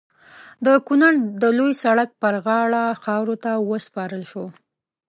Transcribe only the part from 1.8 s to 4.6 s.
سړک پر غاړه خاورو ته وسپارل شو.